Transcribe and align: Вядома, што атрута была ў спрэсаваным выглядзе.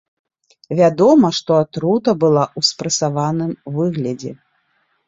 Вядома, 0.79 1.27
што 1.41 1.51
атрута 1.65 2.17
была 2.25 2.43
ў 2.57 2.61
спрэсаваным 2.71 3.57
выглядзе. 3.79 4.39